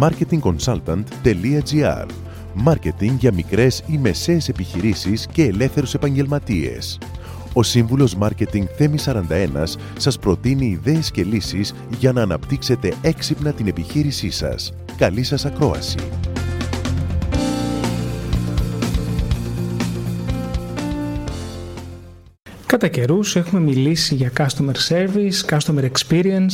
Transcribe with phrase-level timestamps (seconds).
[0.00, 2.06] marketingconsultant.gr
[2.54, 6.98] Μάρκετινγκ για μικρές ή μεσαίες επιχειρήσεις και ελεύθερους επαγγελματίες.
[7.52, 13.66] Ο σύμβουλος Μάρκετινγκ Θέμη 41 σας προτείνει ιδέες και λύσεις για να αναπτύξετε έξυπνα την
[13.66, 14.72] επιχείρησή σας.
[14.96, 15.96] Καλή σας ακρόαση!
[22.66, 26.52] Κατά καιρούς έχουμε μιλήσει για customer service, customer experience,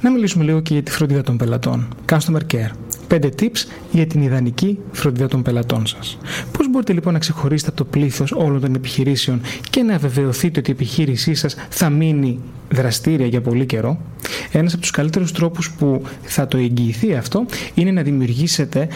[0.00, 1.88] να μιλήσουμε λίγο και για τη φροντίδα των πελατών.
[2.10, 2.70] Customer care.
[3.10, 6.18] 5 tips για την ιδανική φροντίδα των πελατών σας.
[6.52, 9.40] Πώς μπορείτε λοιπόν να ξεχωρίσετε από το πλήθος όλων των επιχειρήσεων
[9.70, 12.38] και να βεβαιωθείτε ότι η επιχείρησή σας θα μείνει
[12.70, 14.00] δραστήρια για πολύ καιρό;
[14.52, 17.44] Ένας από τους καλύτερους τρόπους που θα το εγγυηθεί αυτό
[17.74, 18.88] είναι να δημιουργήσετε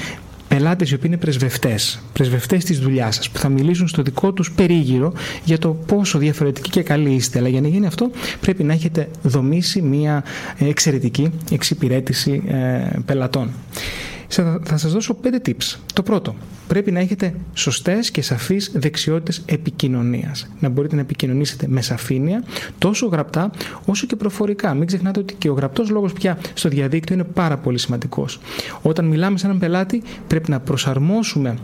[0.55, 4.53] πελάτες οι οποίοι είναι πρεσβευτές, πρεσβευτές της δουλειάς σας, που θα μιλήσουν στο δικό τους
[4.53, 5.13] περίγυρο
[5.45, 7.39] για το πόσο διαφορετικοί και καλοί είστε.
[7.39, 10.25] Αλλά για να γίνει αυτό, πρέπει να έχετε δομήσει μια
[10.59, 13.51] εξαιρετική εξυπηρέτηση ε, πελατών.
[14.63, 15.77] Θα σας δώσω πέντε tips.
[15.93, 16.35] Το πρώτο,
[16.69, 20.49] πρέπει να έχετε σωστές και σαφείς δεξιότητες επικοινωνίας.
[20.61, 22.45] Να μπορείτε να επικοινωνήσετε με σαφήνεια,
[22.79, 23.51] τόσο γραπτά
[23.85, 24.75] όσο και προφορικά.
[24.75, 28.41] Μην ξεχνάτε ότι και ο γραπτός λόγος πια στο διαδίκτυο είναι πάρα πολύ σημαντικός.
[28.83, 31.57] Όταν μιλάμε σε έναν πελάτη πρέπει να προσαρμόσουμε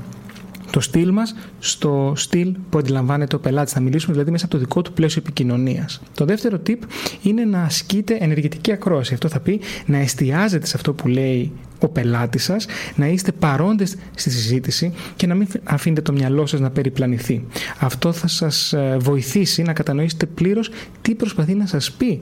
[0.71, 3.73] το στυλ μας στο στυλ που αντιλαμβάνεται ο πελάτης.
[3.73, 6.01] Θα μιλήσουμε δηλαδή μέσα από το δικό του πλαίσιο επικοινωνίας.
[6.15, 6.79] Το δεύτερο tip
[7.23, 9.15] είναι να ασκείτε ενεργητική ακρόαση.
[9.15, 13.97] Αυτό θα πει να εστιάζετε σε αυτό που λέει ο πελάτης σας, να είστε παρόντες
[14.15, 17.45] στη συζήτηση και να μην αφήνετε το μυαλό σας να περιπλανηθεί.
[17.79, 20.71] Αυτό θα σας ε, βοηθήσει να κατανοήσετε πλήρως
[21.03, 22.21] τι προσπαθεί να σας πει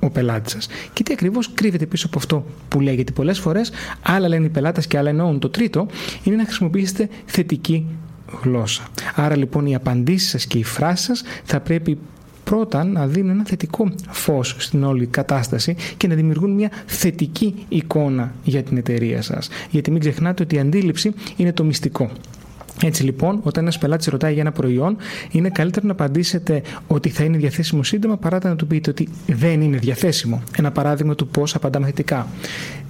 [0.00, 0.68] ο πελάτης σας.
[0.92, 2.94] Και τι ακριβώς κρύβεται πίσω από αυτό που λέει.
[2.94, 3.70] Γιατί πολλές φορές
[4.02, 5.38] άλλα λένε οι πελάτες και άλλα εννοούν.
[5.38, 5.86] Το τρίτο
[6.22, 7.86] είναι να χρησιμοποιήσετε θετική
[8.42, 8.82] γλώσσα.
[9.14, 11.98] Άρα λοιπόν οι απαντήσεις σας και οι φράσεις σας θα πρέπει
[12.50, 18.32] πρώτα να δίνουν ένα θετικό φως στην όλη κατάσταση και να δημιουργούν μια θετική εικόνα
[18.44, 19.48] για την εταιρεία σας.
[19.70, 22.10] Γιατί μην ξεχνάτε ότι η αντίληψη είναι το μυστικό.
[22.84, 24.96] Έτσι λοιπόν, όταν ένας πελάτης ρωτάει για ένα προϊόν,
[25.30, 29.60] είναι καλύτερο να απαντήσετε ότι θα είναι διαθέσιμο σύντομα παρά να του πείτε ότι δεν
[29.60, 30.42] είναι διαθέσιμο.
[30.58, 32.26] Ένα παράδειγμα του πώς απαντάμε θετικά.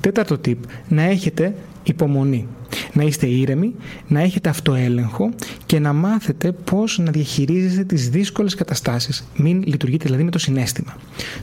[0.00, 0.56] Τέταρτο tip,
[0.88, 2.46] να έχετε υπομονή.
[2.92, 3.74] Να είστε ήρεμοι,
[4.08, 5.30] να έχετε αυτοέλεγχο
[5.66, 9.28] και να μάθετε πώς να διαχειρίζεστε τις δύσκολες καταστάσεις.
[9.36, 10.96] Μην λειτουργείτε δηλαδή με το συνέστημα.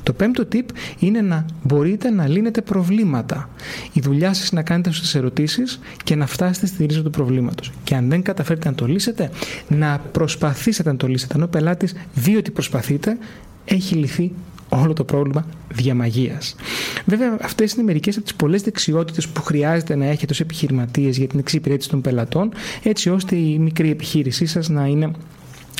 [0.04, 0.66] Το πέμπτο tip
[1.00, 3.50] είναι να μπορείτε να λύνετε προβλήματα.
[3.94, 7.72] Η δουλειά σας είναι να κάνετε σωστές ερωτήσεις και να φτάσετε στη ρίζα του προβλήματος.
[7.84, 9.30] Και αν δεν καταφέρετε να το λύσετε,
[9.68, 11.34] να προσπαθήσετε να το λύσετε.
[11.36, 13.18] Αν ο πελάτης δει ότι προσπαθείτε,
[13.66, 14.32] έχει λυθεί
[14.81, 16.56] όλο το πρόβλημα διαμαγείας.
[17.06, 21.28] Βέβαια, αυτές είναι μερικές από τις πολλές δεξιότητες που χρειάζεται να έχετε ως επιχειρηματίες για
[21.28, 22.51] την εξυπηρέτηση των πελατών,
[22.84, 25.11] έτσι ώστε η μικρή επιχείρησή σας να είναι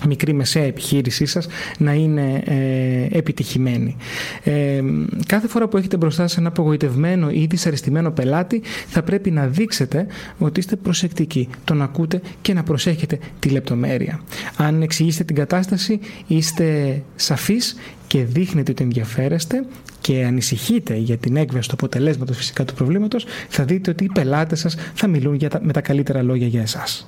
[0.08, 3.96] μικρή μεσαία επιχείρησή σας να είναι ε, επιτυχημένη.
[4.44, 4.82] Ε,
[5.26, 10.08] κάθε φορά που έχετε μπροστά σε ένα απογοητευμένο ή δυσαρεστημένο πελάτη θα πρέπει να δείξετε
[10.38, 14.22] ότι είστε προσεκτικοί, τον ακούτε και να προσέχετε τη λεπτομέρεια.
[14.58, 17.76] Αν εξηγήσετε την κατάσταση είστε σαφείς
[18.08, 19.66] και δείχνετε ότι ενδιαφέρεστε
[20.02, 24.60] και ανησυχείτε για την έκβαση του αποτελέσματος φυσικά του προβλήματος θα δείτε ότι οι πελάτες
[24.60, 27.08] σας θα μιλούν για τα, με τα καλύτερα λόγια για εσάς.